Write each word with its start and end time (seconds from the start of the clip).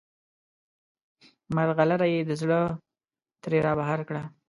مرغلره 1.55 2.07
یې 2.13 2.19
د 2.29 2.31
زړه 2.41 2.59
ترې 3.41 3.57
رابهر 3.65 3.99
کړه. 4.07 4.23